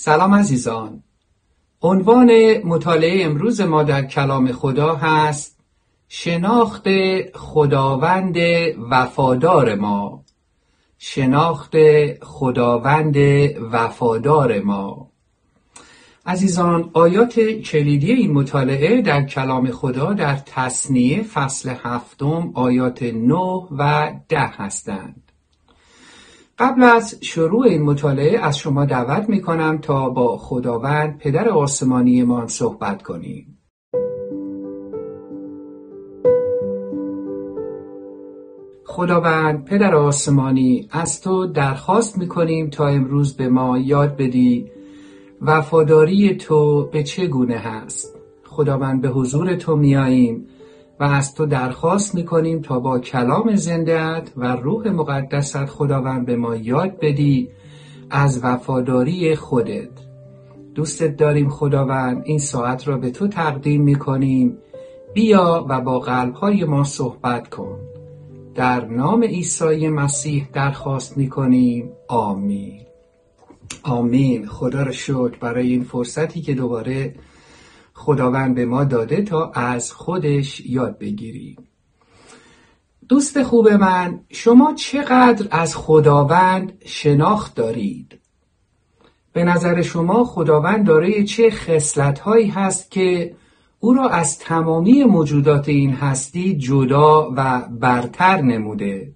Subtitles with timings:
[0.00, 1.02] سلام عزیزان.
[1.82, 2.30] عنوان
[2.64, 5.60] مطالعه امروز ما در کلام خدا هست
[6.08, 6.88] شناخت
[7.34, 8.36] خداوند
[8.90, 10.24] وفادار ما.
[10.98, 11.74] شناخت
[12.22, 13.16] خداوند
[13.72, 15.17] وفادار ما.
[16.28, 23.34] عزیزان آیات کلیدی این مطالعه در کلام خدا در تصنیه فصل هفتم آیات 9
[23.78, 25.32] و ده هستند
[26.58, 32.46] قبل از شروع این مطالعه از شما دعوت می کنم تا با خداوند پدر آسمانیمان
[32.46, 33.58] صحبت کنیم.
[38.84, 44.77] خداوند پدر آسمانی از تو درخواست می کنیم تا امروز به ما یاد بدی
[45.42, 50.46] وفاداری تو به چه گونه هست؟ خداوند به حضور تو میاییم
[51.00, 56.56] و از تو درخواست می‌کنیم تا با کلام زندهت و روح مقدست خداوند به ما
[56.56, 57.48] یاد بدی
[58.10, 59.88] از وفاداری خودت.
[60.74, 64.58] دوستت داریم خداوند این ساعت را به تو تقدیم می‌کنیم.
[65.14, 67.78] بیا و با قلبهای ما صحبت کن.
[68.54, 71.90] در نام عیسی مسیح درخواست می‌کنیم.
[72.08, 72.87] آمین.
[73.82, 74.46] آمین.
[74.46, 75.38] خدا را شکر.
[75.40, 77.14] برای این فرصتی که دوباره
[77.94, 81.56] خداوند به ما داده تا از خودش یاد بگیریم
[83.08, 88.18] دوست خوب من شما چقدر از خداوند شناخت دارید؟
[89.32, 93.34] به نظر شما خداوند دارای چه خصلت هایی هست که
[93.80, 99.12] او را از تمامی موجودات این هستی جدا و برتر نموده؟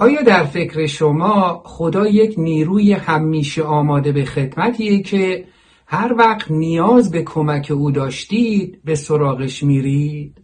[0.00, 5.44] آیا در فکر شما خدا یک نیروی همیشه آماده به خدمتیه که
[5.86, 10.38] هر وقت نیاز به کمک او داشتید به سراغش میرید؟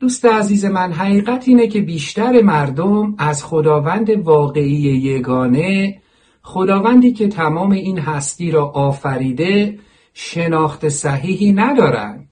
[0.00, 6.00] دوست عزیز من حقیقت اینه که بیشتر مردم از خداوند واقعی یگانه
[6.42, 9.78] خداوندی که تمام این هستی را آفریده
[10.14, 12.25] شناخت صحیحی ندارند.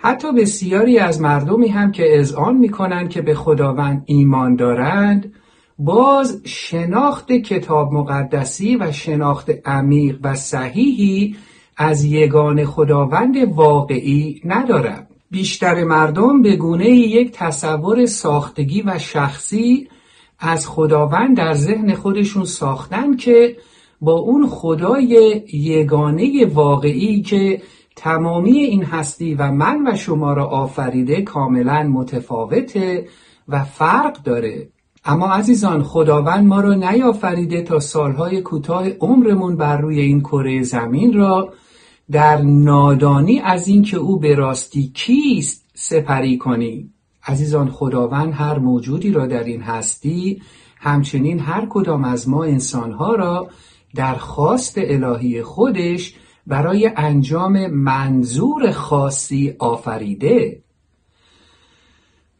[0.00, 5.32] حتی بسیاری از مردمی هم که اذعان می‌کنند که به خداوند ایمان دارند
[5.78, 11.36] باز شناخت کتاب مقدسی و شناخت عمیق و صحیحی
[11.76, 15.10] از یگان خداوند واقعی ندارد.
[15.30, 19.88] بیشتر مردم به گونه یک تصور ساختگی و شخصی
[20.38, 23.56] از خداوند در ذهن خودشون ساختن که
[24.00, 27.62] با اون خدای یگانه واقعی که
[27.98, 33.08] تمامی این هستی و من و شما را آفریده کاملا متفاوته
[33.48, 34.68] و فرق داره.
[35.04, 41.12] اما عزیزان خداوند ما را نیافریده تا سالهای کوتاه عمرمون بر روی این کره زمین
[41.12, 41.52] را
[42.10, 46.94] در نادانی از اینکه او به راستی کیست سپری کنیم
[47.26, 50.42] عزیزان خداوند هر موجودی را در این هستی
[50.76, 53.48] همچنین هر کدام از ما انسانها را
[53.94, 56.14] در خواست الهی خودش
[56.48, 60.62] برای انجام منظور خاصی آفریده.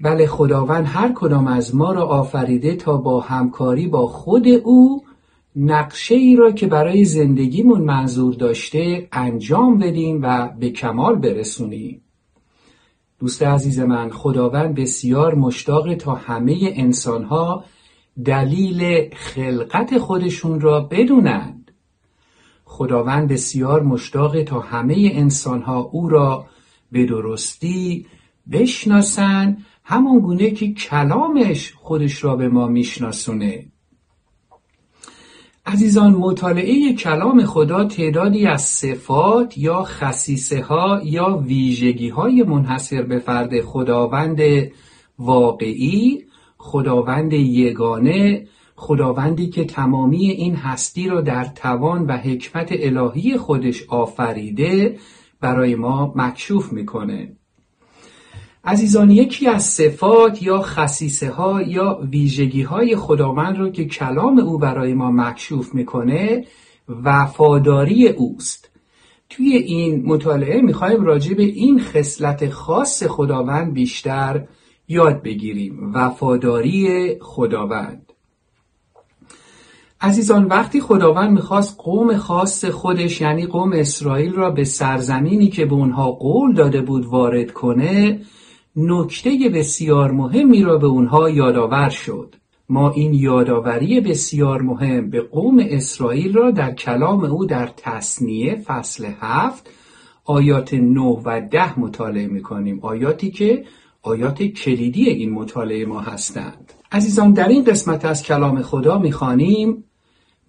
[0.01, 5.05] بله خداوند هر کدام از ما را آفریده تا با همکاری با خود او
[5.57, 12.01] نقشه ای را که برای زندگیمون منظور داشته انجام بدیم و به کمال برسونیم.
[13.19, 17.65] دوست عزیز من خداوند بسیار مشتاق تا همه انسانها
[18.25, 21.58] دلیل خلقت خودشون را بدونند
[22.71, 26.47] خداوند بسیار مشتاق تا همه انسانها او را
[26.93, 28.07] به درستی
[28.53, 29.65] بشناسند.
[29.85, 33.67] همون گونه که کلامش خودش را به ما میشناسونه.
[35.67, 43.19] عزیزان مطالعه کلام خدا تعدادی از صفات یا خصیصه ها یا ویژگی های منحصر به
[43.19, 44.41] فرد خداوند
[45.19, 46.25] واقعی
[46.59, 48.47] خداوند یگانه
[48.81, 54.99] خداوندی که تمامی این هستی را در توان و حکمت الهی خودش آفریده
[55.41, 57.33] برای ما مکشوف می‌کنه.
[58.65, 64.59] عزیزان یکی از صفات یا خصیصه ها یا ویژگی های خداوند رو که کلام او
[64.59, 66.45] برای ما مکشوف می‌کنه
[66.89, 68.71] وفاداری اوست.
[69.31, 74.47] توی این مطالعه می‌خوایم راجع به این خصلت خاص خداوند بیشتر
[74.89, 75.93] یاد بگیریم.
[75.95, 78.08] وفاداری خداوند.
[80.01, 85.75] عزیزان وقتی خداوند می‌خواست قوم خاص خودش یعنی قوم اسرائیل را به سرزمینی که به
[85.75, 88.21] اونها قول داده بود وارد کنه
[88.77, 92.35] نکته بسیار مهمی را به اونها یادآور شد.
[92.69, 99.07] ما این یادآوری بسیار مهم به قوم اسرائیل را در کلام او در تصنیه فصل
[99.21, 99.71] هفت
[100.25, 102.81] آیات 9 و ده مطالعه می‌کنیم.
[102.83, 103.65] آیاتی که
[104.03, 106.73] آیات کلیدی این مطالعه ما هستند.
[106.93, 109.85] عزیزان در این قسمت از کلام خدا می‌خوانیم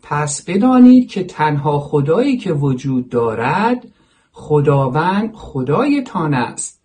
[0.04, 3.88] پس بدانید که تنها خدایی که وجود دارد
[4.32, 6.80] خداوند خدایتان است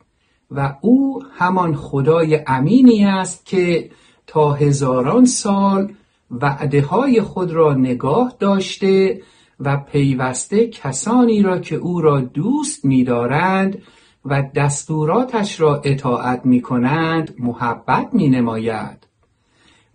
[0.51, 3.91] و او همان خدای امینی است که
[4.27, 5.93] تا هزاران سال
[6.31, 9.23] وعده های خود را نگاه داشته
[9.61, 13.83] و پیوسته کسانی را که او را دوست می‌دارند
[14.25, 19.07] و دستوراتش را اطاعت می کنند محبت می نماید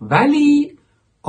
[0.01, 0.68] ولی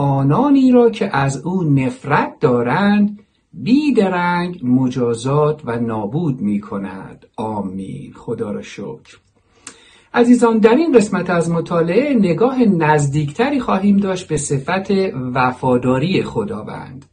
[0.00, 3.18] آنانی را که از او نفرت دارند
[3.52, 8.12] بیدرنگ مجازات و نابود می کند آمین.
[8.16, 9.18] خدا را شکر.
[10.14, 14.90] عزیزان در این قسمت از مطالعه نگاه نزدیکتری خواهیم داشت به صفت
[15.34, 17.04] وفاداری خداوند.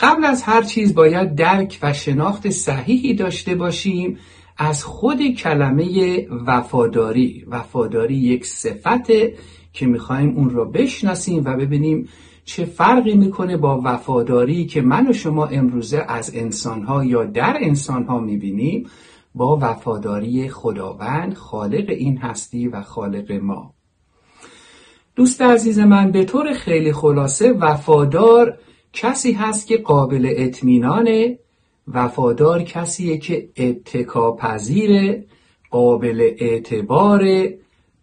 [0.00, 4.18] قبل از هر چیز باید درک و شناخت صحیحی داشته باشیم
[4.58, 7.44] از خود کلمه وفاداری.
[7.48, 9.34] وفاداری یک صفته
[9.76, 12.08] که می‌خوایم اون را بشناسیم و ببینیم
[12.44, 18.18] چه فرقی می‌کنه با وفاداری که من و شما امروزه از انسانها یا در انسانها
[18.18, 18.86] می‌بینیم
[19.34, 23.74] با وفاداری خداوند خالق این هستی و خالق ما.
[25.16, 28.58] دوست عزیز من به طور خیلی خلاصه وفادار
[28.92, 31.38] کسی هست که قابل اطمینانه
[31.88, 35.24] وفادار کسیه که اتکا پذیره
[35.70, 37.24] قابل اعتبار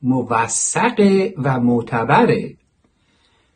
[0.03, 2.57] موثق و معتبره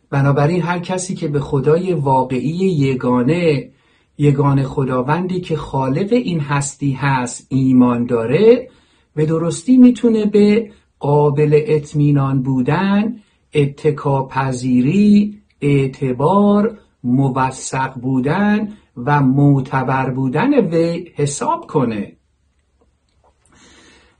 [0.09, 3.69] بنابراین هر کسی که به خدای واقعی یگانه
[4.17, 8.69] یگانه خداوندی که خالق این هستی هست ایمان داره
[9.15, 13.15] به درستی می‌تونه به قابل اطمینان بودن
[13.53, 22.16] اتکا پذیری اعتبار موثق بودن و معتبر بودن وی حساب کنه.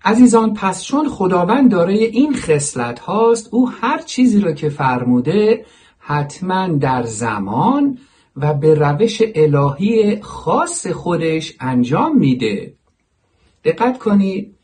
[0.07, 5.65] عزیزان پس چون خداوند دارای این خصلت هاست او هر چیزی را که فرموده
[5.99, 7.97] حتما در زمان
[8.35, 12.73] و به روش الهی خاص خودش انجام میده.
[13.63, 14.55] دقت کنید.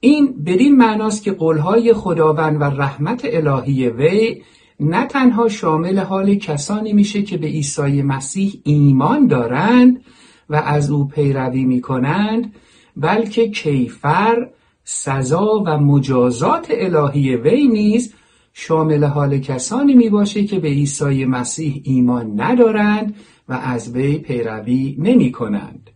[0.00, 4.42] این بدین معناست که قولهای خداوند و رحمت الهی وی
[4.80, 10.04] نه تنها شامل حال کسانی میشه که به عیسی مسیح ایمان دارند
[10.50, 12.54] و از او پیروی می‌کنند
[12.96, 14.48] بلکه کیفر
[14.84, 18.14] سزا و مجازات الهی وی نیز
[18.52, 23.14] شامل حال کسانی می باشه که به عیسی مسیح ایمان ندارند
[23.48, 25.90] و از وی پیروی نمی کنند.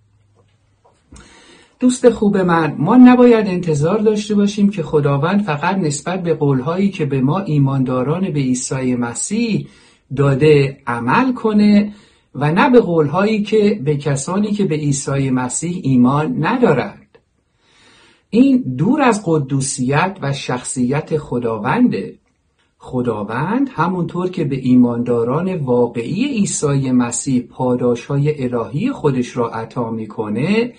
[1.80, 7.06] دوست خوب من ما نباید انتظار داشته باشیم که خداوند فقط نسبت به قولهایی که
[7.06, 9.68] به ما ایمانداران به عیسی مسیح
[10.16, 11.92] داده عمل کنه
[12.34, 17.05] و نه به قولهایی که به کسانی که به عیسی مسیح ایمان ندارند
[18.38, 22.18] این دور از قدوسیت و شخصیت خداونده
[22.78, 30.74] خداوند همونطور که به ایمانداران واقعی عیسی مسیح پاداش های الهی خودش را عطا می‌کنه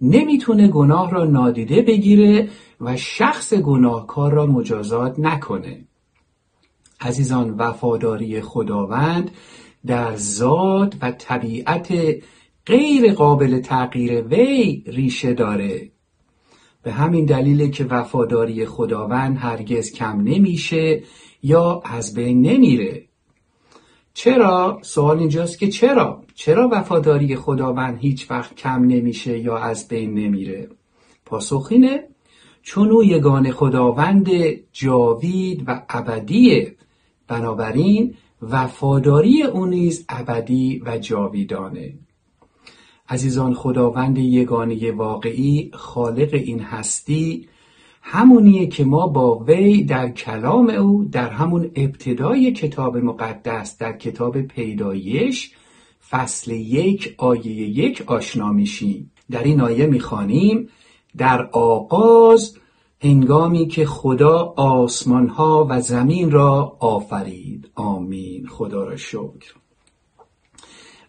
[0.00, 2.48] نمی‌تونه گناه را نادیده بگیره
[2.80, 5.84] و شخص گناهکار را مجازات نکنه.
[7.00, 9.30] عزیزان وفاداری خداوند
[9.86, 11.88] در ذات و طبیعت
[12.66, 15.95] غیر قابل تغییر وی ریشه داره.
[16.86, 21.02] به همین دلیل که وفاداری خداوند هرگز کم نمیشه
[21.42, 23.04] یا از بین نمیره
[24.14, 30.14] چرا؟ سوال اینجاست که چرا؟ چرا وفاداری خداوند هیچ وقت کم نمیشه یا از بین
[30.14, 30.68] نمیره؟
[31.24, 32.04] پاسخ اینه
[32.62, 34.30] چون او یگان خداوند
[34.72, 36.76] جاوید و ابدیه
[37.28, 41.94] بنابراین وفاداری او نیز ابدی و جاویدانه
[43.08, 47.48] عزیزان خداوند یگانه واقعی خالق این هستی
[48.02, 54.42] همونیه که ما با وی در کلام او در همون ابتدای کتاب مقدس در کتاب
[54.42, 55.52] پیدایش
[56.10, 59.12] فصل یک آیه یک آشنا میشیم.
[59.30, 60.68] در این آیه می‌خوانیم
[61.16, 62.58] در آغاز
[63.00, 67.70] هنگامی که خدا آسمان ها و زمین را آفرید.
[67.74, 68.46] آمین.
[68.46, 69.54] خدا را شکر.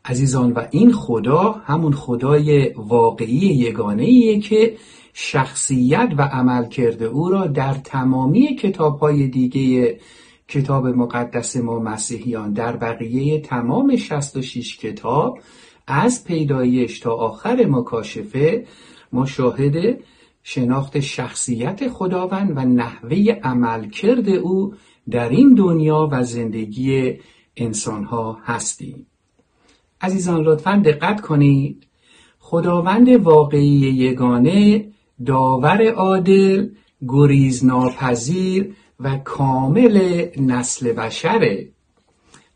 [0.07, 4.77] عزیزان و این خدا همون خدای واقعی یگانه ایه که
[5.13, 9.99] شخصیت و عمل کرده او را در تمامی کتاب های دیگه
[10.47, 15.39] کتاب مقدس ما مسیحیان در بقیه تمام 66 کتاب
[15.87, 18.65] از پیدایش تا آخر مکاشفه
[19.11, 19.99] ما شاهد
[20.43, 24.73] شناخت شخصیت خداوند و نحوه عملکرد او
[25.09, 27.13] در این دنیا و زندگی
[27.57, 29.07] انسانها هستیم.
[30.01, 31.87] عزیزان لطفا دقت کنید.
[32.39, 34.85] خداوند واقعی یگانه
[35.25, 36.69] داور عادل
[37.07, 41.69] گریزناپذیر و کامل نسل بشره.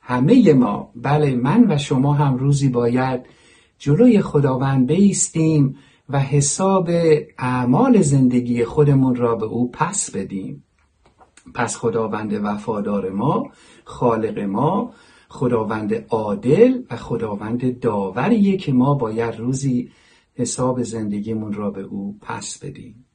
[0.02, 3.26] همه ما بله من و شما هم روزی باید
[3.80, 5.76] جلوی خداوند بیستیم
[6.10, 6.90] و حساب
[7.38, 10.64] اعمال زندگی خودمون را به او پس بدیم.
[11.54, 13.50] پس خداوند وفادار ما
[13.86, 14.94] خالق ما
[15.32, 19.92] خداوند عادل و خداوند داوریه که ما باید روزی
[20.36, 23.06] حساب زندگیمون را به او پس بدیم.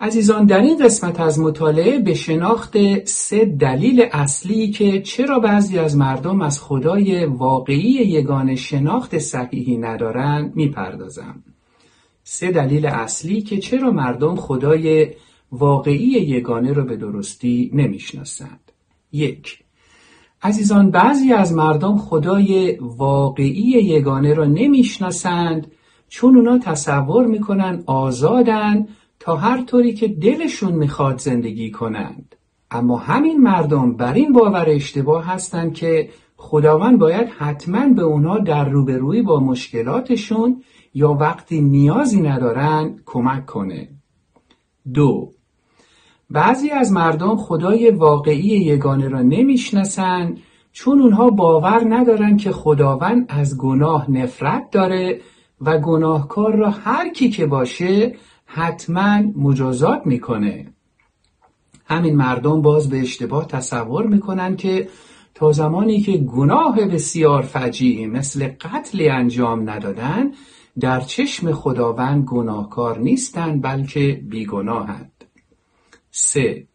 [0.00, 5.96] عزیزان در این قسمت از مطالعه به شناخت سه دلیل اصلی که چرا بعضی از
[5.96, 11.42] مردم از خدای واقعی یگان شناخت صحیحی ندارند می‌پردازم.
[12.24, 15.14] سه دلیل اصلی که چرا مردم خدای
[15.52, 18.72] واقعی یگانه را به درستی نمی‌شناسند.
[19.12, 19.58] یک
[20.42, 25.66] عزیزان بعضی از مردم خدای واقعی یگانه را نمی‌شناسند
[26.08, 28.86] چون اونا تصور می‌کنن آزادن
[29.20, 32.34] تا هر طوری که دلشون می‌خواد زندگی کنند.
[32.70, 38.68] اما همین مردم بر این باور اشتباه هستند که خداوند باید حتما به اونا در
[38.68, 40.62] روبرویی با مشکلاتشون
[40.94, 43.88] یا وقتی نیازی ندارن کمک کنه.
[44.94, 45.30] دو
[46.30, 50.38] بعضی از مردم خدای واقعی یگانه را نمی‌شناسند
[50.72, 55.20] چون اونها باور ندارن که خداوند از گناه نفرت داره
[55.60, 58.16] و گناهکار را هر کی که باشه
[58.46, 60.66] حتما مجازات می‌کنه.
[61.86, 64.88] همین مردم باز به اشتباه تصور می‌کنن که
[65.34, 70.32] تا زمانی که گناه بسیار فجیعی مثل قتلی انجام ندادن
[70.80, 75.17] در چشم خداوند گناهکار نیستند بلکه بیگناهند
[76.18, 76.66] سه.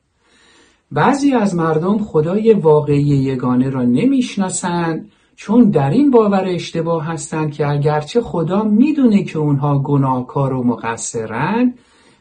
[0.91, 7.67] بعضی از مردم خدای واقعی یگانه را نمی‌شناسند چون در این باور اشتباه هستند که
[7.67, 11.79] اگرچه خدا می‌دونه که اونها گناهکار و مقصرند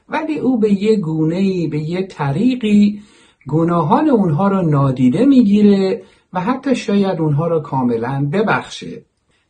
[0.09, 3.03] ولی او به یه گونه به یه طریقی
[3.49, 6.03] گناهان اونها را نادیده می‌گیره
[6.33, 9.05] و حتی شاید اونها را کاملا ببخشه.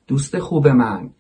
[0.07, 1.11] دوست خوب من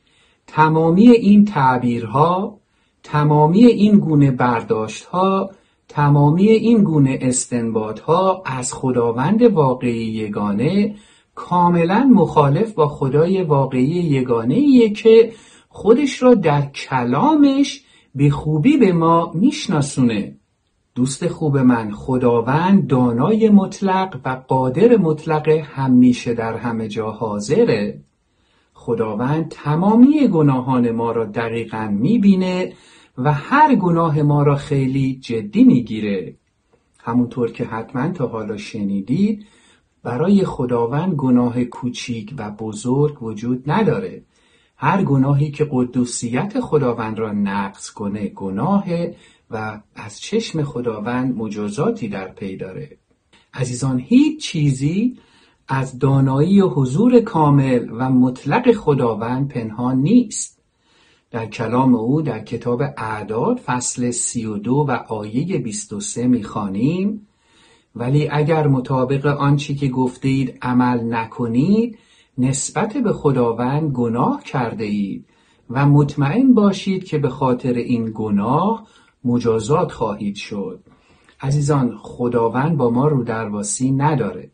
[0.46, 2.58] تمامی این تعبیرها
[3.02, 5.50] تمامی این گونه برداشتها
[5.94, 10.94] تمامی این گونه استنباطها از خداوند واقعی یگانه
[11.34, 15.32] کاملا مخالف با خدای واقعی یگانه ایه که
[15.68, 17.84] خودش را در کلامش
[18.14, 20.36] به خوبی به ما میشناسونه.
[20.94, 28.00] دوست خوب من خداوند دانای مطلق و قادر مطلق همیشه در همه جا حاضره.
[28.74, 32.72] خداوند تمامی گناهان ما را دقیقا می‌بینه
[33.18, 36.36] و هر گناه ما را خیلی جدی می‌گیره.
[36.98, 39.46] همونطور که حتما تا حالا شنیدید
[40.02, 44.22] برای خداوند گناه کوچیک و بزرگ وجود نداره.
[44.76, 49.16] هر گناهی که قدوسیت خداوند را نقض کنه گناهه
[49.50, 52.96] و از چشم خداوند مجازاتی در پی داره.
[53.54, 55.18] عزیزان هیچ چیزی
[55.68, 60.61] از دانایی و حضور کامل و مطلق خداوند پنهان نیست.
[61.32, 67.26] در کلام او در کتاب اعداد فصل 32 و آیه 23 می‌خوانیم
[67.96, 71.98] ولی اگر مطابق آنچه که گفتید عمل نکنید
[72.38, 75.26] نسبت به خداوند گناه کرده اید
[75.70, 78.86] و مطمئن باشید که به خاطر این گناه
[79.24, 80.80] مجازات خواهید شد.
[81.40, 84.50] عزیزان خداوند با ما رو درواسی نداره.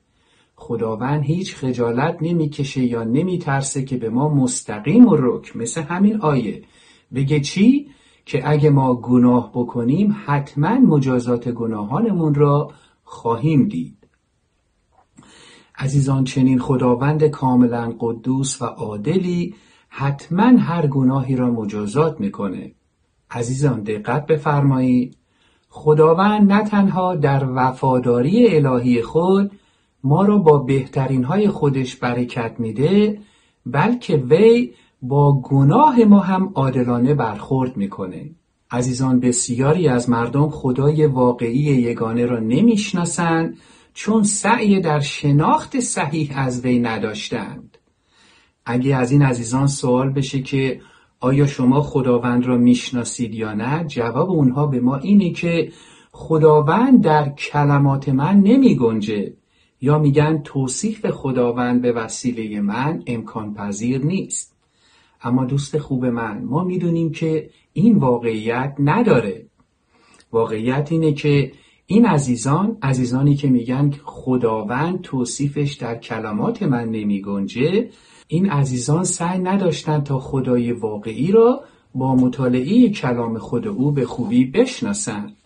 [0.60, 6.62] خداوند هیچ خجالت نمی‌کشه یا نمیترسه که به ما مستقیم و رک مثل همین آیه.
[7.14, 7.88] بگه چی؟
[8.26, 12.70] که اگه ما گناه بکنیم حتما مجازات گناهانمون را
[13.04, 14.08] خواهیم دید.
[15.76, 19.54] عزیزان چنین خداوند کاملا قدوس و عادلی
[19.88, 22.72] حتما هر گناهی را مجازات می‌کنه.
[23.30, 25.16] عزیزان دقت بفرمایید.
[25.68, 29.50] خداوند نه تنها در وفاداری الهی خود
[30.04, 33.20] ما را با بهترین های خودش برکت میده
[33.66, 38.30] بلکه وی با گناه ما هم عادلانه برخورد می‌کنه.
[38.70, 43.56] عزیزان بسیاری از مردم خدای واقعی یگانه را نمی‌شناسند
[43.94, 47.78] چون سعی در شناخت صحیح از وی نداشتند.
[48.66, 50.80] اگه از این عزیزان سوال بشه که
[51.20, 55.72] آیا شما خداوند را می‌شناسید یا نه جواب اونها به ما اینه که
[56.12, 59.32] خداوند در کلمات من نمی گنجه
[59.80, 64.56] یا میگن توصیف خداوند به وسیله من امکان پذیر نیست.
[65.22, 69.46] اما دوست خوب من ما می‌دونیم که این واقعیت نداره.
[70.32, 71.52] واقعیت اینه که
[71.86, 77.90] این عزیزان عزیزانی که میگن خداوند توصیفش در کلمات من نمی گنجه
[78.28, 84.44] این عزیزان سعی نداشتند تا خدای واقعی را با مطالعه کلام خود او به خوبی
[84.44, 85.36] بشناسند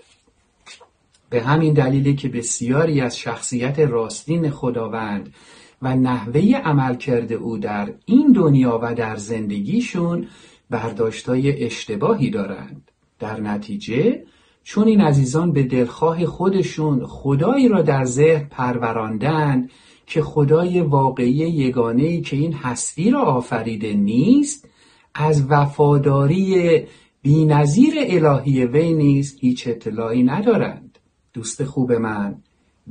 [1.33, 5.35] به همین دلیلی که بسیاری از شخصیت راستین خداوند
[5.83, 10.27] و نحوه عمل کرده او در این دنیا و در زندگیشون
[10.71, 12.91] برداشتای اشتباهی دارند.
[13.19, 14.23] در نتیجه
[14.65, 19.71] چون این عزیزان به دلخواه خودشون خدایی را در ذهن پروراندند
[20.07, 24.69] که خدای واقعی یگانه که این هستی را آفریده نیست
[25.15, 26.83] از وفاداری
[27.23, 30.92] بینظیر الهی وی نیز هیچ اطلاعی ندارند.
[31.33, 32.35] دوست خوب من.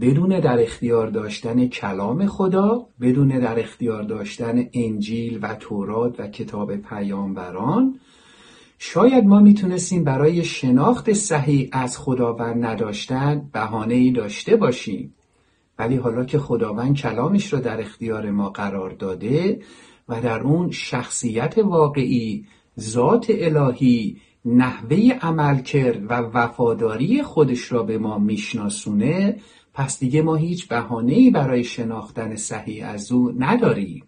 [0.01, 6.75] بدون در اختیار داشتن کلام خدا بدون در اختیار داشتن انجیل و تورات و کتاب
[6.75, 7.99] پیامبران
[8.79, 15.13] شاید ما می‌تونستیم برای شناخت صحیح از خداوند نداشتن بهانه ای داشته باشیم.
[15.79, 19.61] ولی حالا که خداوند کلامش را در اختیار ما قرار داده
[20.09, 22.45] و در اون شخصیت واقعی
[22.79, 29.37] ذات الهی نحوه عملکرد و وفاداری خودش را به ما میشناسونه
[29.73, 34.03] پس دیگه ما هیچ بهانه‌ای برای شناختن صحیح از او نداریم.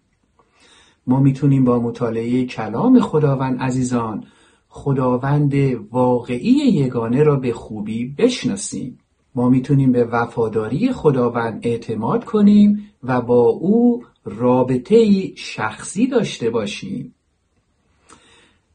[1.06, 4.24] ما می‌تونیم با مطالعه کلام خداوند عزیزان
[4.68, 5.54] خداوند
[5.90, 8.98] واقعی یگانه را به خوبی بشناسیم.
[9.34, 17.14] ما می‌تونیم به وفاداری خداوند اعتماد کنیم و با او رابطه شخصی داشته باشیم.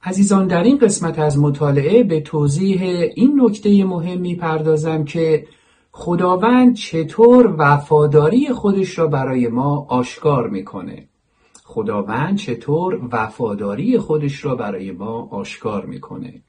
[0.04, 2.82] عزیزان در این قسمت از مطالعه به توضیح
[3.16, 5.48] این نکته مهم می‌پردازم که
[5.92, 11.08] خداوند چطور وفاداری خودش را برای ما آشکار می‌کنه.
[11.64, 16.42] خداوند چطور وفاداری خودش را برای ما آشکار می‌کنه.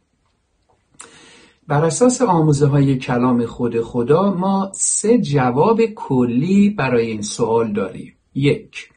[1.69, 8.15] بر اساس آموزه های کلام خود خدا ما سه جواب کلی برای این سوال داریم.
[8.35, 8.91] یک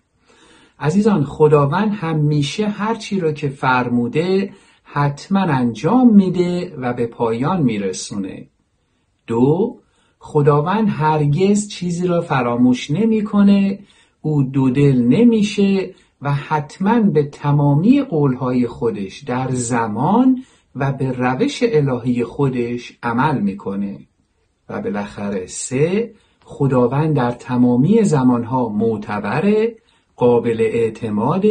[0.83, 8.47] عزیزان خداوند همیشه هرچی را که فرموده حتما انجام میده و به پایان میرسونه.
[9.27, 9.79] دو
[10.19, 13.79] خداوند هرگز چیزی را فراموش نمی‌کنه
[14.21, 20.43] او دودل نمیشه و حتما به تمامی قولهای خودش در زمان
[20.75, 23.99] و به روش الهی خودش عمل می‌کنه.
[24.69, 29.82] و بالاخره سه خداوند در تمامی زمانها معتبره
[30.15, 31.45] قابل اعتماد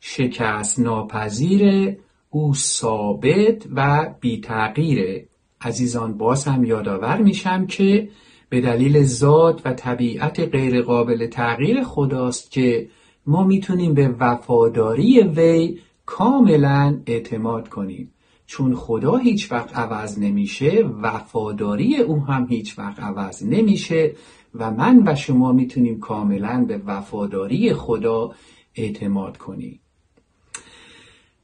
[0.00, 1.94] شکست ناپذیر
[2.30, 5.28] او ثابت و بی تغییره
[5.60, 8.08] عزیزان باز هم یادآور میشم که
[8.48, 12.88] به دلیل ذات و طبیعت غیرقابل تغییر خداست که
[13.26, 18.10] ما می‌تونیم به وفاداری وی کاملا اعتماد کنیم.
[18.46, 24.12] چون خدا هیچ وقت عوض نمیشه وفاداری او هم هیچ وقت عوض نمیشه
[24.54, 28.34] و من و شما می‌تونیم کاملا به وفاداری خدا
[28.74, 29.80] اعتماد کنیم.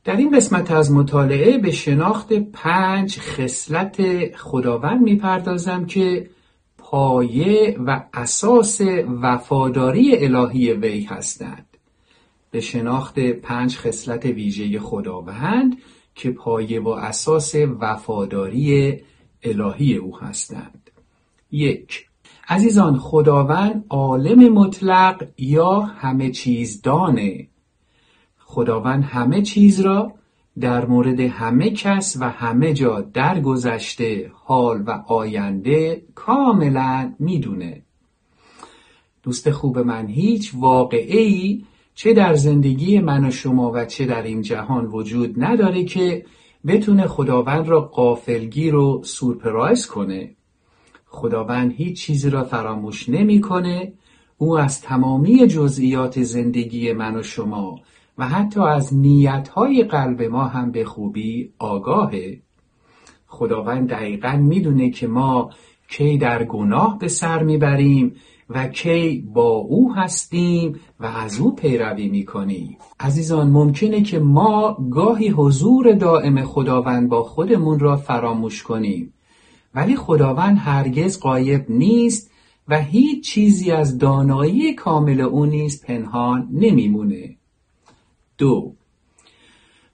[0.04, 4.00] در این قسمت از مطالعه به شناخت پنج خصلت
[4.36, 6.30] خداوند می‌پردازم که
[6.78, 8.80] پایه و اساس
[9.22, 11.66] وفاداری الهی وی هستند.
[12.50, 15.78] به شناخت پنج خصلت ویژه خداوند
[16.14, 19.00] که پایه و اساس وفاداری
[19.42, 20.90] الهی او هستند.
[21.50, 22.09] یک
[22.50, 27.48] عزیزان خداوند عالم مطلق یا همه چیز دانه.
[28.38, 30.12] خداوند همه چیز را
[30.60, 37.82] در مورد همه کس و همه جا در گذشته حال و آینده کاملا می‌دونه.
[39.22, 44.42] دوست خوب من هیچ واقعی چه در زندگی من و شما و چه در این
[44.42, 46.24] جهان وجود نداره که
[46.66, 50.36] بتونه خداوند را قافلگیر و سورپرایز کنه.
[51.12, 53.92] خداوند هیچ چیزی را فراموش نمی‌کنه.
[54.38, 57.80] او از تمامی جزئیات زندگی من و شما
[58.18, 62.40] و حتی از نیتهای قلب ما هم به خوبی آگاهه.
[63.26, 65.50] خداوند دقیقا می‌دونه که ما
[65.88, 68.14] کی در گناه به سر می‌بریم
[68.50, 72.76] و کی با او هستیم و از او پیروی می‌کنیم.
[73.00, 79.12] عزیزان ممکنه که ما گاهی حضور دائم خداوند با خودمون را فراموش کنیم.
[79.74, 82.30] ولی خداوند هرگز قایب نیست
[82.68, 87.36] و هیچ چیزی از دانایی کامل او نیز پنهان نمیمونه.
[88.38, 88.72] دو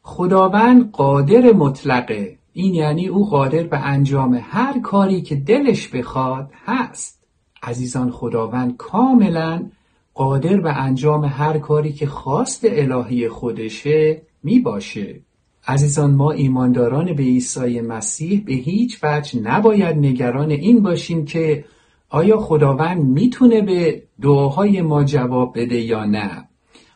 [0.02, 2.38] خداوند قادر مطلقه.
[2.52, 7.22] این یعنی او قادر به انجام هر کاری که دلش بخواد هست.
[7.62, 9.70] عزیزان خداوند کاملا
[10.14, 15.20] قادر به انجام هر کاری که خواست الهی خودشه می باشه
[15.68, 21.64] عزیزان ما ایمانداران به عیسی مسیح به هیچ وجه نباید نگران این باشیم که
[22.08, 26.48] آیا خداوند می‌تونه به دعاهای ما جواب بده یا نه؟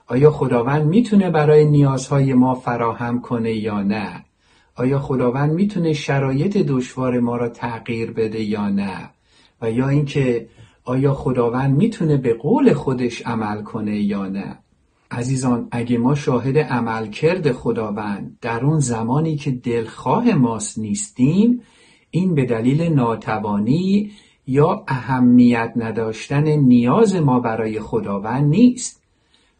[0.06, 4.24] آیا خداوند می‌تونه برای نیازهای ما فراهم کنه یا نه؟
[4.76, 9.10] آیا خداوند می‌تونه شرایط دشوار ما را تغییر بده یا نه؟
[9.62, 10.48] و یا اینکه
[10.84, 14.58] آیا خداوند می‌تونه به قول خودش عمل کنه یا نه؟
[15.10, 21.62] عزیزان اگه ما شاهد عملکرد خداوند در اون زمانی که دلخواه ماست نیستیم
[22.10, 24.10] این به دلیل ناتوانی
[24.46, 29.02] یا اهمیت نداشتن نیاز ما برای خداوند نیست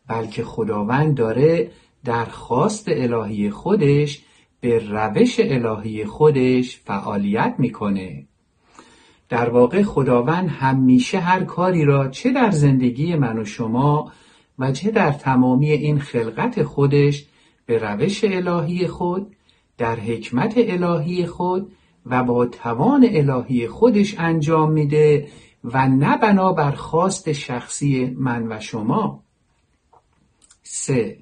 [0.08, 1.70] بلکه خداوند داره
[2.04, 4.22] درخواست الهی خودش
[4.60, 8.26] به روش الهی خودش فعالیت می‌کنه.
[9.28, 14.12] در واقع خداوند همیشه هر کاری را چه در زندگی من و شما
[14.72, 17.26] چه در تمامی این خلقت خودش
[17.66, 19.36] به روش الهی خود
[19.78, 21.72] در حکمت الهی خود
[22.06, 25.28] و با توان الهی خودش انجام میده
[25.64, 29.22] و نه بنا بر خواست شخصی من و شما.
[30.62, 31.16] سه.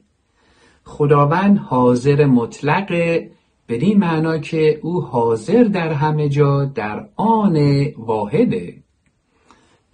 [0.84, 3.30] خداوند حاضر مطلقه
[3.68, 8.82] بدین معنا که او حاضر در همه جا در آن واحده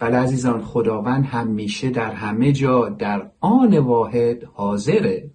[0.04, 5.30] بله عزیزان خداوند همیشه در همه جا در آن واحد حاضره.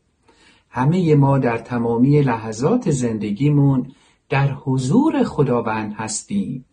[0.70, 3.92] همه ما در تمامی لحظات زندگیمون
[4.30, 6.66] در حضور خداوند هستیم.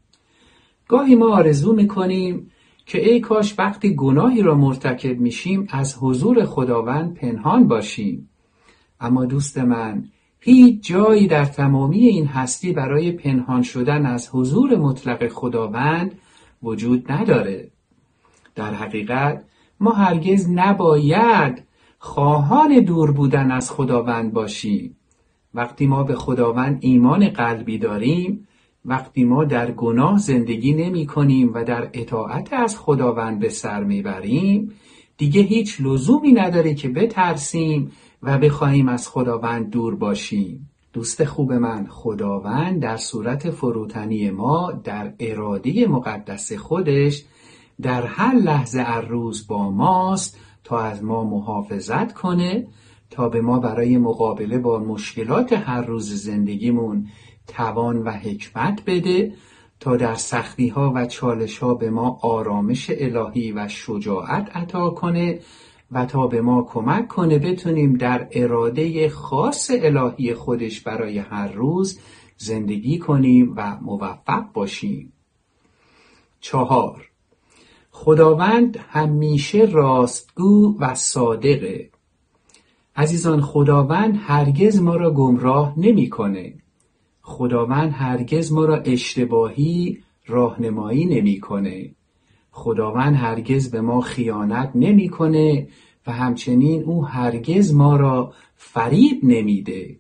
[0.89, 2.51] گاهی ما آرزو می‌کنیم
[2.87, 8.31] که ای کاش وقتی گناهی را مرتکب میشیم از حضور خداوند پنهان باشیم.
[9.01, 10.05] اما دوست من
[10.41, 16.19] هیچ جایی در تمامی این هستی برای پنهان شدن از حضور مطلق خداوند
[16.63, 17.71] وجود نداره.
[18.57, 19.45] در حقیقت
[19.81, 21.63] ما هرگز نباید
[21.99, 24.97] خواهان دور بودن از خداوند باشیم.
[25.55, 28.49] وقتی ما به خداوند ایمان قلبی داریم
[28.85, 34.73] وقتی ما در گناه زندگی نمی کنیم و در اطاعت از خداوند به سر می‌بریم
[35.17, 37.93] دیگه هیچ لزومی نداره که بترسیم
[38.23, 40.71] و بخواهیم از خداوند دور باشیم.
[40.93, 47.25] دوست خوب من خداوند در صورت فروتنی ما در اراده مقدس خودش
[47.83, 52.67] در هر لحظه هر روز با ماست تا از ما محافظت کنه
[53.11, 57.09] تا به ما برای مقابله با مشکلات هر روز زندگیمون
[57.47, 59.33] توان و حکمت بده
[59.81, 65.41] تا در سختی ها و چالش ها به ما آرامش الهی و شجاعت عطا کنه
[65.93, 72.01] و تا به ما کمک کنه بتونیم در اراده خاص الهی خودش برای هر روز
[72.37, 75.13] زندگی کنیم و موفق باشیم.
[76.41, 77.11] چهار
[77.99, 81.91] خداوند همیشه راستگو و صادقه
[82.97, 86.55] عزیزان خداوند هرگز ما را گمراه نمی‌کنه.
[87.23, 91.91] خداوند هرگز ما را اشتباهی راهنمایی نمی‌کنه.
[92.51, 95.69] خداوند هرگز به ما خیانت نمی‌کنه
[96.07, 99.97] و همچنین او هرگز ما را فریب نمیده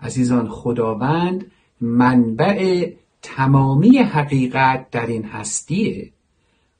[0.00, 2.90] عزیزان خداوند منبع
[3.22, 6.12] تمامی حقیقت در این هستیه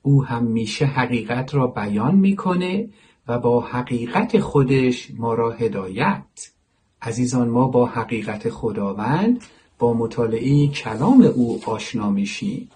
[0.02, 2.88] او همیشه حقیقت را بیان می‌کنه
[3.28, 6.50] و با حقیقت خودش ما را هدایت.
[7.02, 9.44] عزیزان ما با حقیقت خداوند
[9.78, 12.68] با مطالعه کلام او آشنا میشیم.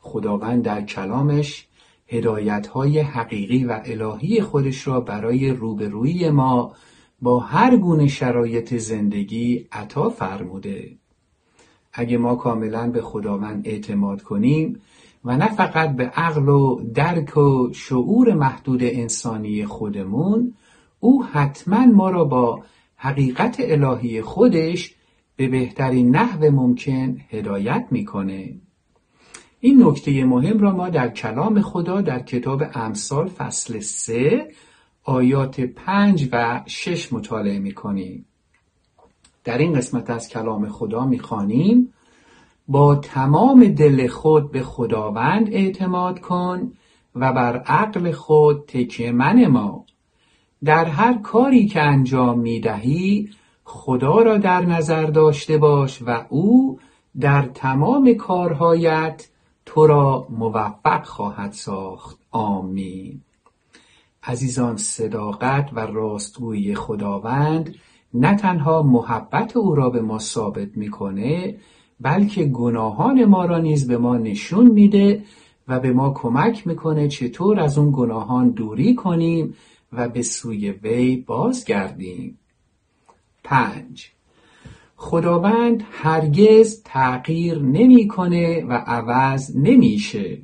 [0.00, 1.66] خداوند در کلامش
[2.08, 6.74] هدایت های حقیقی و الهی خودش را برای روبرویی ما
[7.22, 10.96] با هر گونه شرایط زندگی عطا فرموده.
[11.92, 14.80] اگه ما کاملا به خداوند اعتماد کنیم
[15.24, 20.54] و نه فقط به عقل و درک و شعور محدود انسانی خودمون
[21.00, 22.62] او حتما ما را با
[22.96, 24.94] حقیقت الهی خودش
[25.36, 28.54] به بهترین نحو ممکن هدایت می‌کنه
[29.60, 34.52] این نکته مهم را ما در کلام خدا در کتاب امثال فصل سه
[35.04, 38.26] آیات پنج و شش مطالعه می کنیم.
[39.44, 41.92] در این قسمت از کلام خدا می خانیم
[42.68, 46.72] با تمام دل خود به خداوند اعتماد کن
[47.14, 49.84] و بر عقل خود تکیه من ما
[50.64, 53.30] در هر کاری که انجام می دهی
[53.64, 56.78] خدا را در نظر داشته باش و او
[57.20, 59.28] در تمام کارهایت
[59.66, 62.18] تو را موفق خواهد ساخت.
[62.30, 63.20] آمین.
[64.22, 67.74] عزیزان صداقت و راستگویی خداوند
[68.14, 71.56] نه تنها محبت او را به ما ثابت می‌کنه
[72.00, 75.24] بلکه گناهان ما را نیز به ما نشون میده
[75.68, 79.54] و به ما کمک می‌کنه چطور از اون گناهان دوری کنیم
[79.92, 82.38] و به سوی وی بازگردیم.
[83.44, 84.10] پنج.
[84.96, 90.38] خداوند هرگز تغییر نمی‌کنه و عوض نمیشه.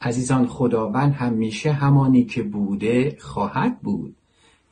[0.00, 4.16] عزیزان خداوند همیشه همانی که بوده خواهد بود.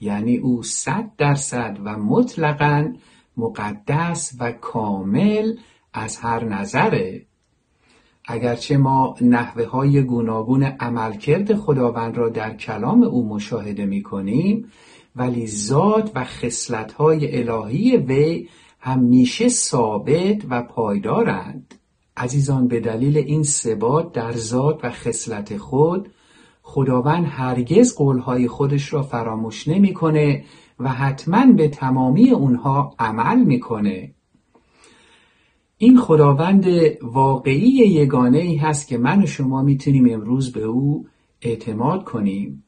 [0.00, 2.92] یعنی او صد درصد و مطلقا
[3.36, 5.56] مقدس و کامل
[5.92, 7.26] از هر نظره.
[8.24, 14.70] اگرچه ما نحوه های گوناگون عملکرد خداوند را در کلام او مشاهده می کنیم
[15.16, 18.48] ولی ذات و خصلت های الهی وی
[18.80, 21.74] همیشه ثابت و پایدارند.
[22.16, 26.10] عزیزان به دلیل این ثبات در ذات و خصلت خود
[26.62, 30.44] خداوند هرگز قولهای خودش را فراموش نمی‌کنه
[30.80, 34.14] و حتما به تمامی اونها عمل می‌کنه.
[35.78, 36.66] این خداوند
[37.02, 41.06] واقعی یگانه ای هست که من و شما می‌تونیم امروز به او
[41.42, 42.64] اعتماد کنیم.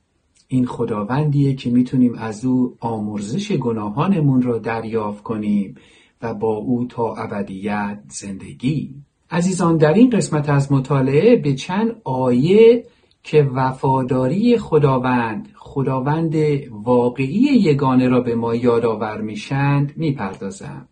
[0.48, 5.74] این خداوندیه که می‌تونیم از او آمرزش گناهانمون را دریافت کنیم
[6.22, 8.94] و با او تا ابدیت زندگی.
[9.30, 12.84] عزیزان در این قسمت از مطالعه به چند آیه
[13.22, 16.34] که وفاداری خداوند خداوند
[16.70, 20.88] واقعی یگانه را به ما یادآور میشند می‌پردازم.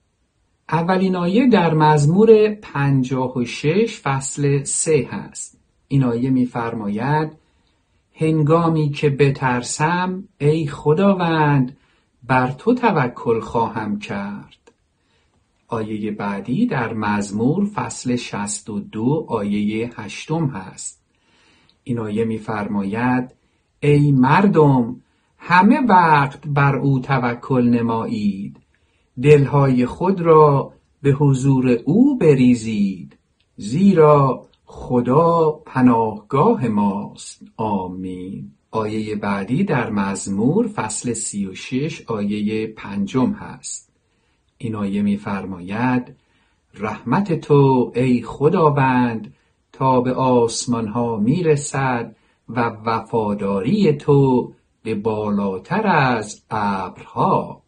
[0.69, 5.59] اولین آیه در مزمور پنجاه و شش فصل سه هست.
[5.89, 7.33] این آیه میفرماید
[8.15, 11.77] هنگامی که بترسم ای خداوند
[12.27, 14.73] بر تو توکل خواهم کرد.
[15.69, 21.00] آیه بعدی در مزمور فصل شست و دو آیه هشتم هست.
[21.91, 23.35] این آیه میفرماید
[23.81, 25.01] ای مردم
[25.39, 28.61] همه وقت بر او توکل نمایید.
[29.23, 30.73] دلهای خود را
[31.03, 33.17] به حضور او بریزید
[33.57, 37.43] زیرا خدا پناهگاه ماست.
[37.57, 38.51] آمین.
[38.71, 43.93] آیه بعدی در مزمور فصل سی و شش آیه پنجم هست.
[44.59, 46.17] این آیه میفرماید
[46.75, 49.35] رحمت تو ای خداوند
[49.81, 52.17] به آسمان ها می‌رسد
[52.49, 57.63] و وفاداری تو به بالاتر از ابرها.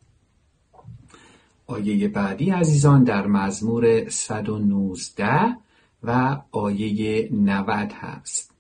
[1.67, 5.57] آیه بعدی عزیزان در مزمور 119
[6.03, 8.55] و آیه 90 هست.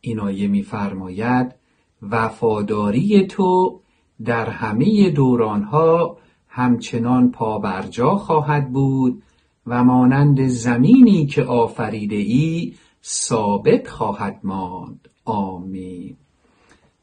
[0.00, 1.54] این آیه میفرماید
[2.02, 3.80] وفاداری تو
[4.24, 6.18] در همه دورانها
[6.48, 9.22] همچنان پابرجا خواهد بود
[9.66, 12.74] و مانند زمینی که آفریده ای
[13.04, 15.08] ثابت خواهد ماند.
[15.24, 16.16] آمین.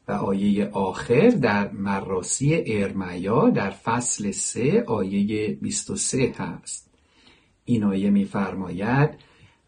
[0.08, 6.90] و آیه آخر در مراسی ارمیا در فصل سه آیه 23 هست.
[7.64, 9.10] این آیه میفرماید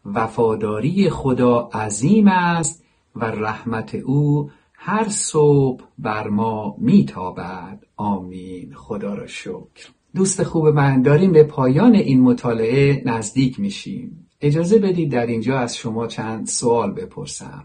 [0.05, 2.83] وفاداری خدا عظیم است
[3.15, 7.85] و رحمت او هر صبح بر ما میتابد.
[7.97, 8.73] آمین.
[8.73, 9.94] خدا را شکر.
[10.15, 15.77] دوست خوب من داریم به پایان این مطالعه نزدیک میشیم اجازه بدید در اینجا از
[15.77, 17.63] شما چند سوال بپرسم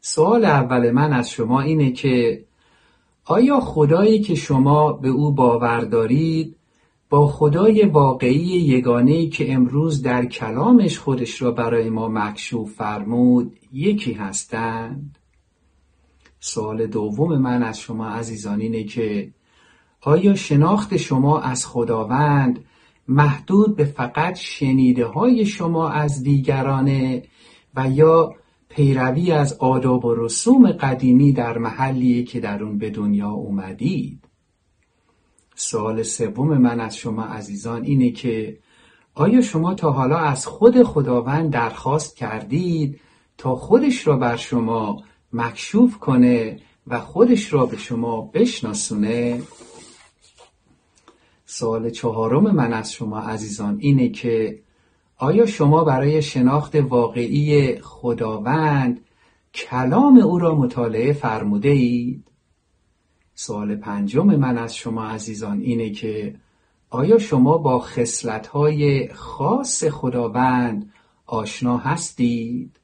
[0.00, 2.44] سوال اول من از شما اینه که
[3.24, 6.56] آیا خدایی که شما به او باور دارید
[7.10, 14.12] با خدای واقعی یگانه که امروز در کلامش خودش را برای ما مکشوف فرمود یکی
[14.12, 15.18] هستند؟
[16.40, 19.32] سوال دوم من از شما عزیزان اینه که
[20.02, 22.64] آیا شناخت شما از خداوند
[23.08, 27.22] محدود به فقط شنیده های شما از دیگرانه
[27.74, 28.34] و یا
[28.68, 34.24] پیروی از آداب و رسوم قدیمی در محلی که در اون به دنیا اومدید؟
[35.54, 38.58] سوال سوم من از شما عزیزان اینه که
[39.14, 43.00] آیا شما تا حالا از خود خداوند درخواست کردید
[43.38, 49.42] تا خودش را بر شما مکشوف کنه و خودش را به شما بشناسونه؟
[51.52, 54.62] سوال چهارم من از شما عزیزان اینه که
[55.16, 59.00] آیا شما برای شناخت واقعی خداوند
[59.54, 62.24] کلام او را مطالعه فرموده اید؟
[63.34, 66.34] سوال پنجم من از شما عزیزان اینه که
[66.90, 70.92] آیا شما با خصلت‌های خاص خداوند
[71.26, 72.80] آشنا هستید؟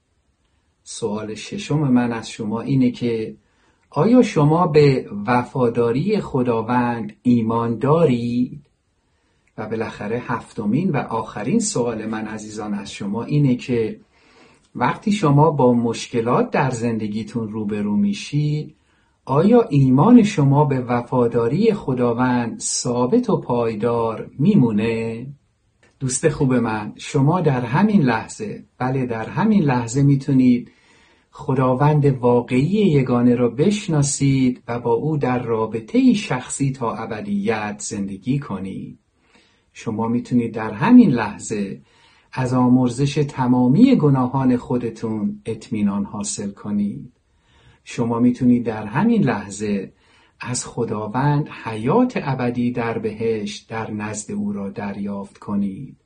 [0.82, 3.36] سوال ششم من از شما اینه که
[3.96, 8.66] آیا شما به وفاداری خداوند ایمان دارید؟
[9.58, 14.00] و بالاخره هفتمین و آخرین سوال من عزیزان از شما اینه که
[14.74, 18.74] وقتی شما با مشکلات در زندگیتون روبرو میشید
[19.24, 25.26] آیا ایمان شما به وفاداری خداوند ثابت و پایدار میمونه؟
[26.00, 30.70] دوست خوب من شما در همین لحظه بله در همین لحظه می‌تونید
[31.38, 38.98] خداوند واقعی یگانه را بشناسید و با او در رابطه شخصی تا ابدیت زندگی کنید.
[39.72, 41.80] شما می‌تونید در همین لحظه
[42.32, 47.12] از آمرزش تمامی گناهان خودتون اطمینان حاصل کنید.
[47.84, 49.92] شما می‌تونید در همین لحظه
[50.40, 55.96] از خداوند حیات ابدی در بهشت در نزد او را دریافت کنید.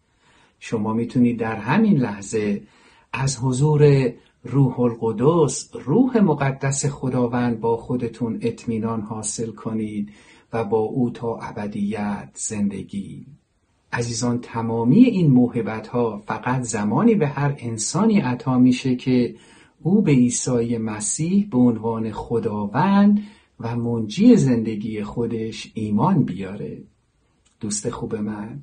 [0.59, 2.63] شما می‌تونید در همین لحظه
[3.13, 4.13] از حضور
[4.45, 10.11] روح القدس روح مقدس خداوند با خودتون اطمینان حاصل کنید
[10.53, 13.27] و با او تا ابدیت زندگی.
[13.93, 19.35] عزیزان تمامی این موهبت ها فقط زمانی به هر انسانی عطا میشه که
[19.83, 23.23] او به عیسی مسیح به عنوان خداوند
[23.61, 26.83] و منجی زندگی خودش ایمان بیاره.
[27.61, 28.63] دوست خوب من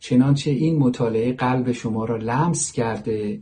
[0.00, 3.40] چنانچه این مطالعه قلب شما را لمس کرده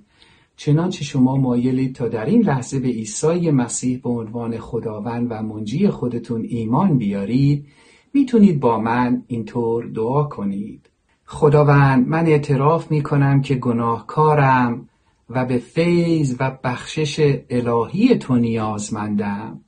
[0.61, 5.89] چنانچه شما مایلید تا در این لحظه به عیسی مسیح به عنوان خداوند و منجی
[5.89, 7.67] خودتون ایمان بیارید
[8.15, 10.91] می‌تونید با من اینطور دعا کنید.
[11.25, 14.89] خداوند من اعتراف می‌کنم که گناهکارم
[15.31, 19.61] و به فیض و بخشش الهی تو نیازمندم.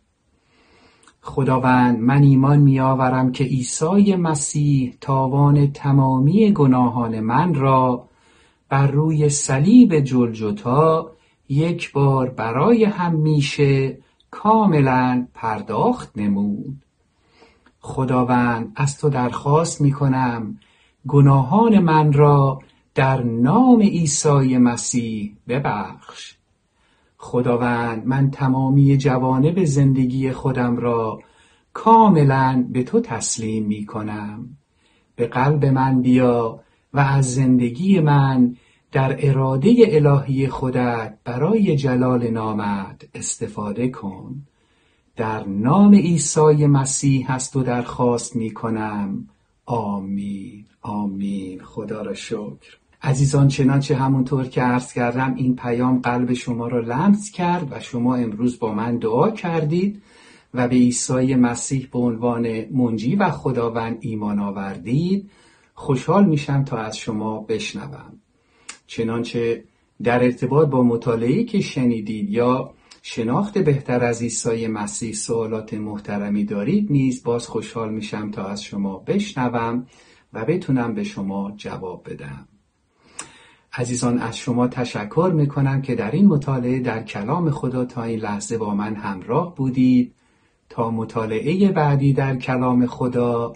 [1.22, 8.09] خداوند من ایمان میآورم که عیسی مسیح تاوان تمامی گناهان من را
[8.70, 11.12] بر روی صلیب جلجتا
[11.48, 13.98] یک بار برای همیشه
[14.30, 16.84] کاملا پرداخت نمود.
[17.80, 20.58] خداوند از تو درخواست می کنم
[21.08, 22.58] گناهان من را
[22.94, 26.36] در نام عیسی مسیح ببخش.
[27.18, 31.18] خداوند من تمامی جوانب زندگی خودم را
[31.72, 34.56] کاملا به تو تسلیم می کنم
[35.16, 36.60] به قلب من بیا
[36.94, 38.56] و از زندگی من
[38.92, 44.42] در اراده الهی خودت برای جلال نامت استفاده کن.
[45.16, 49.28] در نام عیسی مسیح هست و درخواست می کنم.
[49.66, 50.64] آمین.
[50.82, 51.60] آمین.
[51.62, 52.76] خدا را شکر.
[53.02, 58.14] عزیزان چنانچه همونطور که عرض کردم این پیام قلب شما را لمس کرد و شما
[58.14, 60.02] امروز با من دعا کردید
[60.54, 65.30] و به عیسی مسیح به عنوان منجی و خداوند ایمان آوردید.
[65.80, 68.20] خوشحال میشم تا از شما بشنوم.
[68.86, 69.64] چنانچه
[70.02, 76.92] در ارتباط با مطالعه که شنیدید یا شناخت بهتر از عیسی مسیح سوالات محترمی دارید
[76.92, 79.86] نیز باز خوشحال میشم تا از شما بشنوم
[80.32, 82.48] و بتونم به شما جواب بدم.
[83.72, 88.58] عزیزان از شما تشکر می‌کنم که در این مطالعه در کلام خدا تا این لحظه
[88.58, 90.14] با من همراه بودید.
[90.68, 93.52] تا مطالعه بعدی در کلام خدا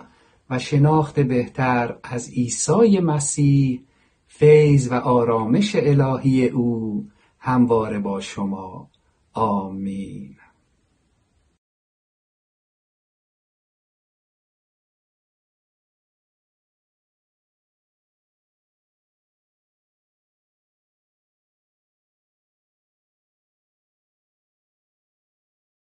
[0.51, 3.83] و شناخت بهتر از عیسی مسیح
[4.27, 7.07] فیض و آرامش الهی او
[7.39, 8.91] همواره با شما.
[9.33, 10.37] آمین.